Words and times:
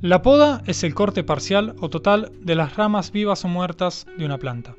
La 0.00 0.22
poda 0.22 0.62
es 0.66 0.84
el 0.84 0.94
corte 0.94 1.24
parcial 1.24 1.74
o 1.80 1.90
total 1.90 2.30
de 2.40 2.54
las 2.54 2.76
ramas 2.76 3.10
vivas 3.10 3.44
o 3.44 3.48
muertas 3.48 4.06
de 4.16 4.24
una 4.24 4.38
planta. 4.38 4.76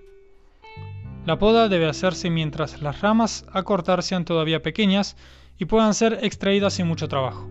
La 1.25 1.37
poda 1.37 1.67
debe 1.67 1.89
hacerse 1.89 2.29
mientras 2.29 2.81
las 2.81 3.01
ramas 3.01 3.45
a 3.51 3.63
cortar 3.63 4.01
sean 4.01 4.23
todavía 4.23 4.63
pequeñas 4.63 5.17
y 5.57 5.65
puedan 5.65 5.93
ser 5.93 6.19
extraídas 6.21 6.75
sin 6.75 6.87
mucho 6.87 7.09
trabajo. 7.09 7.49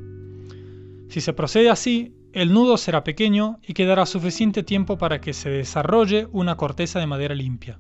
Si 1.10 1.20
se 1.20 1.34
procede 1.34 1.68
así, 1.68 2.14
el 2.32 2.54
nudo 2.54 2.78
será 2.78 3.04
pequeño 3.04 3.58
y 3.62 3.74
quedará 3.74 4.06
suficiente 4.06 4.62
tiempo 4.62 4.96
para 4.96 5.20
que 5.20 5.34
se 5.34 5.50
desarrolle 5.50 6.26
una 6.32 6.56
corteza 6.56 7.00
de 7.00 7.06
madera 7.06 7.34
limpia. 7.34 7.78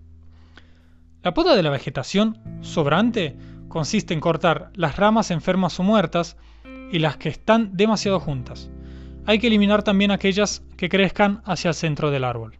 La 1.22 1.32
poda 1.32 1.56
de 1.56 1.62
la 1.62 1.70
vegetación 1.70 2.38
sobrante 2.60 3.38
consiste 3.68 4.12
en 4.12 4.20
cortar 4.20 4.70
las 4.74 4.98
ramas 4.98 5.30
enfermas 5.30 5.80
o 5.80 5.82
muertas 5.82 6.36
y 6.92 6.98
las 6.98 7.16
que 7.16 7.30
están 7.30 7.74
demasiado 7.74 8.20
juntas 8.20 8.70
hay 9.28 9.38
que 9.38 9.48
eliminar 9.48 9.82
también 9.82 10.10
aquellas 10.10 10.62
que 10.78 10.88
crezcan 10.88 11.42
hacia 11.44 11.68
el 11.68 11.74
centro 11.74 12.10
del 12.10 12.24
árbol. 12.24 12.54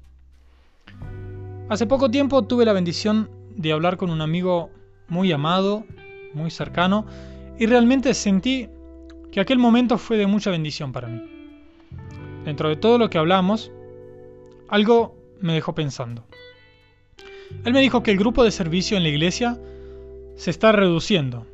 Hace 1.71 1.87
poco 1.87 2.11
tiempo 2.11 2.45
tuve 2.45 2.67
la 2.67 2.75
bendición 2.75 3.31
de 3.57 3.73
hablar 3.73 3.97
con 3.97 4.11
un 4.11 4.21
amigo 4.21 4.69
muy 5.09 5.33
amado, 5.33 5.87
muy 6.35 6.51
cercano, 6.51 7.07
y 7.59 7.65
realmente 7.65 8.13
sentí 8.13 8.69
que 9.33 9.41
aquel 9.41 9.59
momento 9.59 9.97
fue 9.97 10.19
de 10.19 10.27
mucha 10.27 10.51
bendición 10.51 10.93
para 10.93 11.09
mí. 11.09 11.23
Dentro 12.45 12.69
de 12.69 12.77
todo 12.77 12.99
lo 12.99 13.09
que 13.09 13.17
hablamos, 13.17 13.73
algo 14.69 15.17
me 15.41 15.55
dejó 15.55 15.75
pensando. 15.75 16.27
Él 17.65 17.73
me 17.73 17.81
dijo 17.81 18.03
que 18.03 18.11
el 18.11 18.19
grupo 18.19 18.45
de 18.45 18.51
servicio 18.51 18.99
en 18.99 19.05
la 19.05 19.09
iglesia 19.09 19.59
se 20.37 20.51
está 20.51 20.73
reduciendo. 20.73 21.47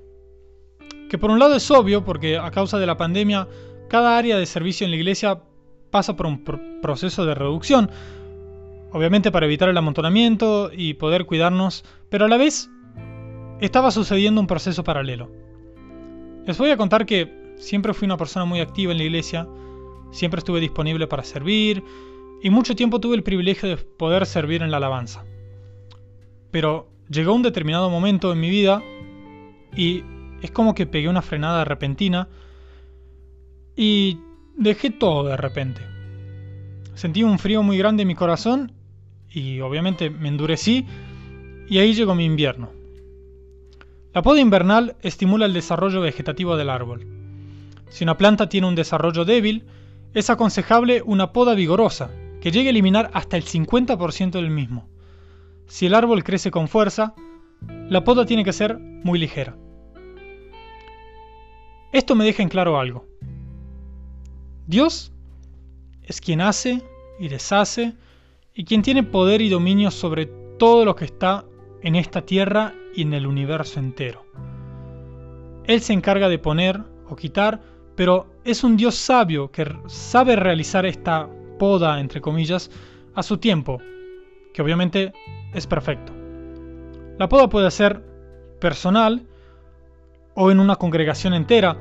Que 1.08 1.18
por 1.18 1.30
un 1.30 1.38
lado 1.38 1.54
es 1.54 1.70
obvio, 1.70 2.04
porque 2.04 2.36
a 2.36 2.50
causa 2.50 2.80
de 2.80 2.86
la 2.86 2.96
pandemia 2.96 3.46
cada 3.94 4.18
área 4.18 4.36
de 4.38 4.46
servicio 4.46 4.84
en 4.86 4.90
la 4.90 4.96
iglesia 4.96 5.38
pasa 5.92 6.16
por 6.16 6.26
un 6.26 6.42
proceso 6.82 7.24
de 7.26 7.32
reducción, 7.36 7.92
obviamente 8.90 9.30
para 9.30 9.46
evitar 9.46 9.68
el 9.68 9.76
amontonamiento 9.76 10.72
y 10.76 10.94
poder 10.94 11.26
cuidarnos, 11.26 11.84
pero 12.10 12.24
a 12.24 12.28
la 12.28 12.36
vez 12.36 12.68
estaba 13.60 13.92
sucediendo 13.92 14.40
un 14.40 14.48
proceso 14.48 14.82
paralelo. 14.82 15.30
Les 16.44 16.58
voy 16.58 16.70
a 16.70 16.76
contar 16.76 17.06
que 17.06 17.54
siempre 17.56 17.94
fui 17.94 18.06
una 18.06 18.16
persona 18.16 18.44
muy 18.44 18.58
activa 18.58 18.90
en 18.90 18.98
la 18.98 19.04
iglesia, 19.04 19.46
siempre 20.10 20.38
estuve 20.38 20.58
disponible 20.58 21.06
para 21.06 21.22
servir 21.22 21.84
y 22.42 22.50
mucho 22.50 22.74
tiempo 22.74 22.98
tuve 22.98 23.14
el 23.14 23.22
privilegio 23.22 23.68
de 23.68 23.76
poder 23.76 24.26
servir 24.26 24.62
en 24.62 24.72
la 24.72 24.78
alabanza. 24.78 25.24
Pero 26.50 26.88
llegó 27.08 27.32
un 27.32 27.42
determinado 27.42 27.90
momento 27.90 28.32
en 28.32 28.40
mi 28.40 28.50
vida 28.50 28.82
y 29.76 30.02
es 30.42 30.50
como 30.50 30.74
que 30.74 30.86
pegué 30.86 31.08
una 31.08 31.22
frenada 31.22 31.64
repentina 31.64 32.28
y 33.76 34.18
dejé 34.56 34.90
todo 34.90 35.24
de 35.24 35.36
repente. 35.36 35.82
Sentí 36.94 37.22
un 37.22 37.38
frío 37.38 37.62
muy 37.62 37.76
grande 37.76 38.02
en 38.02 38.08
mi 38.08 38.14
corazón 38.14 38.72
y 39.30 39.60
obviamente 39.60 40.10
me 40.10 40.28
endurecí 40.28 40.86
y 41.68 41.78
ahí 41.78 41.94
llegó 41.94 42.14
mi 42.14 42.24
invierno. 42.24 42.70
La 44.12 44.22
poda 44.22 44.40
invernal 44.40 44.96
estimula 45.02 45.46
el 45.46 45.52
desarrollo 45.52 46.00
vegetativo 46.00 46.56
del 46.56 46.70
árbol. 46.70 47.04
Si 47.88 48.04
una 48.04 48.16
planta 48.16 48.48
tiene 48.48 48.68
un 48.68 48.76
desarrollo 48.76 49.24
débil, 49.24 49.64
es 50.14 50.30
aconsejable 50.30 51.02
una 51.04 51.32
poda 51.32 51.54
vigorosa, 51.54 52.10
que 52.40 52.52
llegue 52.52 52.68
a 52.68 52.70
eliminar 52.70 53.10
hasta 53.12 53.36
el 53.36 53.44
50% 53.44 54.30
del 54.32 54.50
mismo. 54.50 54.88
Si 55.66 55.86
el 55.86 55.94
árbol 55.94 56.22
crece 56.22 56.50
con 56.50 56.68
fuerza, 56.68 57.14
la 57.88 58.04
poda 58.04 58.24
tiene 58.24 58.44
que 58.44 58.52
ser 58.52 58.78
muy 58.78 59.18
ligera. 59.18 59.56
Esto 61.90 62.14
me 62.14 62.24
deja 62.24 62.42
en 62.42 62.48
claro 62.48 62.78
algo. 62.78 63.06
Dios 64.66 65.12
es 66.02 66.20
quien 66.20 66.40
hace 66.40 66.82
y 67.18 67.28
deshace 67.28 67.94
y 68.54 68.64
quien 68.64 68.82
tiene 68.82 69.02
poder 69.02 69.42
y 69.42 69.48
dominio 69.48 69.90
sobre 69.90 70.26
todo 70.58 70.84
lo 70.84 70.96
que 70.96 71.04
está 71.04 71.44
en 71.82 71.96
esta 71.96 72.22
tierra 72.22 72.74
y 72.94 73.02
en 73.02 73.12
el 73.12 73.26
universo 73.26 73.78
entero. 73.78 74.24
Él 75.64 75.80
se 75.80 75.92
encarga 75.92 76.28
de 76.28 76.38
poner 76.38 76.80
o 77.08 77.16
quitar, 77.16 77.60
pero 77.94 78.26
es 78.44 78.64
un 78.64 78.76
Dios 78.76 78.94
sabio 78.94 79.50
que 79.50 79.66
sabe 79.86 80.36
realizar 80.36 80.86
esta 80.86 81.28
poda, 81.58 82.00
entre 82.00 82.20
comillas, 82.20 82.70
a 83.14 83.22
su 83.22 83.38
tiempo, 83.38 83.80
que 84.52 84.62
obviamente 84.62 85.12
es 85.52 85.66
perfecto. 85.66 86.12
La 87.18 87.28
poda 87.28 87.48
puede 87.48 87.70
ser 87.70 88.02
personal 88.60 89.26
o 90.34 90.50
en 90.50 90.58
una 90.58 90.76
congregación 90.76 91.34
entera, 91.34 91.76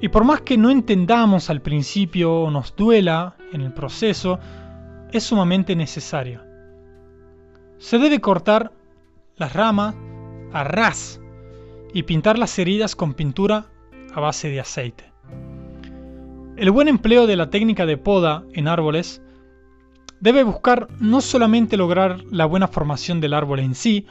y 0.00 0.08
por 0.08 0.24
más 0.24 0.40
que 0.40 0.56
no 0.56 0.70
entendamos 0.70 1.50
al 1.50 1.60
principio 1.60 2.32
o 2.32 2.50
nos 2.50 2.74
duela 2.74 3.36
en 3.52 3.60
el 3.60 3.72
proceso, 3.72 4.38
es 5.12 5.24
sumamente 5.24 5.76
necesaria. 5.76 6.44
Se 7.78 7.98
debe 7.98 8.20
cortar 8.20 8.72
las 9.36 9.52
ramas 9.52 9.94
a 10.52 10.64
ras 10.64 11.20
y 11.92 12.04
pintar 12.04 12.38
las 12.38 12.58
heridas 12.58 12.96
con 12.96 13.14
pintura 13.14 13.66
a 14.14 14.20
base 14.20 14.48
de 14.48 14.60
aceite. 14.60 15.04
El 16.56 16.70
buen 16.70 16.88
empleo 16.88 17.26
de 17.26 17.36
la 17.36 17.50
técnica 17.50 17.86
de 17.86 17.96
poda 17.96 18.44
en 18.52 18.68
árboles 18.68 19.22
debe 20.20 20.42
buscar 20.42 20.88
no 20.98 21.20
solamente 21.20 21.76
lograr 21.76 22.22
la 22.30 22.44
buena 22.46 22.68
formación 22.68 23.20
del 23.20 23.34
árbol 23.34 23.60
en 23.60 23.74
sí, 23.74 24.06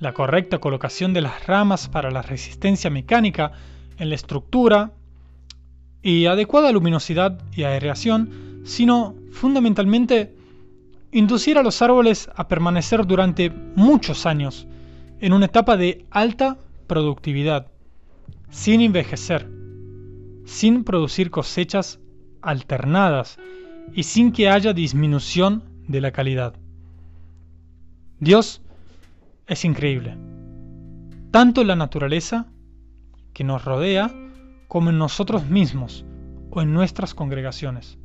la 0.00 0.12
correcta 0.12 0.58
colocación 0.58 1.12
de 1.12 1.20
las 1.20 1.46
ramas 1.46 1.88
para 1.88 2.10
la 2.10 2.22
resistencia 2.22 2.90
mecánica 2.90 3.52
en 3.98 4.08
la 4.08 4.16
estructura 4.16 4.92
y 6.04 6.26
adecuada 6.26 6.70
luminosidad 6.70 7.40
y 7.56 7.62
aereación, 7.62 8.62
sino 8.64 9.16
fundamentalmente 9.32 10.36
inducir 11.10 11.56
a 11.56 11.62
los 11.62 11.80
árboles 11.80 12.28
a 12.36 12.46
permanecer 12.46 13.06
durante 13.06 13.50
muchos 13.50 14.26
años 14.26 14.68
en 15.20 15.32
una 15.32 15.46
etapa 15.46 15.78
de 15.78 16.04
alta 16.10 16.58
productividad, 16.86 17.68
sin 18.50 18.82
envejecer, 18.82 19.48
sin 20.44 20.84
producir 20.84 21.30
cosechas 21.30 21.98
alternadas 22.42 23.38
y 23.94 24.02
sin 24.02 24.30
que 24.30 24.50
haya 24.50 24.74
disminución 24.74 25.64
de 25.88 26.02
la 26.02 26.10
calidad. 26.10 26.54
Dios 28.20 28.60
es 29.46 29.64
increíble, 29.64 30.18
tanto 31.30 31.64
la 31.64 31.76
naturaleza 31.76 32.46
que 33.32 33.44
nos 33.44 33.64
rodea, 33.64 34.14
como 34.74 34.90
en 34.90 34.98
nosotros 34.98 35.46
mismos 35.46 36.04
o 36.50 36.60
en 36.60 36.74
nuestras 36.74 37.14
congregaciones. 37.14 37.96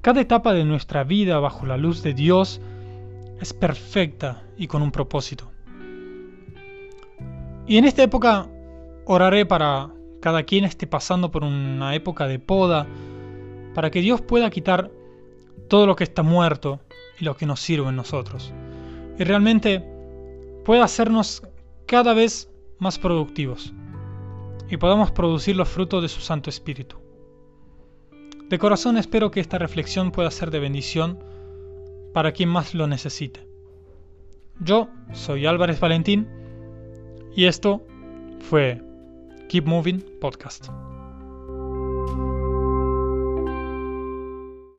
Cada 0.00 0.20
etapa 0.20 0.52
de 0.52 0.64
nuestra 0.64 1.04
vida 1.04 1.38
bajo 1.38 1.66
la 1.66 1.76
luz 1.76 2.02
de 2.02 2.14
Dios 2.14 2.60
es 3.40 3.52
perfecta 3.54 4.42
y 4.56 4.66
con 4.66 4.82
un 4.82 4.90
propósito. 4.90 5.52
Y 7.64 7.76
en 7.76 7.84
esta 7.84 8.02
época 8.02 8.48
oraré 9.04 9.46
para 9.46 9.88
cada 10.20 10.42
quien 10.42 10.64
esté 10.64 10.88
pasando 10.88 11.30
por 11.30 11.44
una 11.44 11.94
época 11.94 12.26
de 12.26 12.40
poda, 12.40 12.88
para 13.72 13.92
que 13.92 14.00
Dios 14.00 14.22
pueda 14.22 14.50
quitar 14.50 14.90
todo 15.68 15.86
lo 15.86 15.94
que 15.94 16.02
está 16.02 16.24
muerto 16.24 16.80
y 17.20 17.24
lo 17.24 17.36
que 17.36 17.46
nos 17.46 17.60
sirve 17.60 17.88
en 17.90 17.94
nosotros. 17.94 18.52
Y 19.16 19.22
realmente 19.22 19.84
pueda 20.64 20.82
hacernos 20.82 21.40
cada 21.86 22.14
vez 22.14 22.50
más 22.80 22.98
productivos 22.98 23.72
y 24.68 24.76
podamos 24.76 25.10
producir 25.10 25.56
los 25.56 25.68
frutos 25.68 26.02
de 26.02 26.08
su 26.08 26.20
Santo 26.20 26.50
Espíritu. 26.50 26.96
De 28.48 28.58
corazón 28.58 28.96
espero 28.96 29.30
que 29.30 29.40
esta 29.40 29.58
reflexión 29.58 30.12
pueda 30.12 30.30
ser 30.30 30.50
de 30.50 30.60
bendición 30.60 31.18
para 32.12 32.32
quien 32.32 32.48
más 32.48 32.74
lo 32.74 32.86
necesite. 32.86 33.46
Yo 34.60 34.88
soy 35.12 35.46
Álvarez 35.46 35.80
Valentín 35.80 36.28
y 37.34 37.44
esto 37.44 37.84
fue 38.40 38.80
Keep 39.48 39.66
Moving 39.66 40.04
Podcast. 40.20 40.68